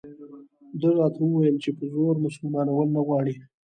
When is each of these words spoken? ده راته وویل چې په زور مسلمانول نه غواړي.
ده 0.79 0.89
راته 0.97 1.19
وویل 1.23 1.55
چې 1.63 1.69
په 1.77 1.83
زور 1.93 2.15
مسلمانول 2.25 2.87
نه 2.95 3.01
غواړي. 3.07 3.35